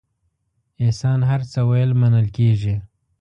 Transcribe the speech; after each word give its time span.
احسان 0.83 1.19
هر 1.29 1.41
څه 1.51 1.59
ویل 1.69 1.91
منل 2.01 2.27
کېږي. 2.37 2.75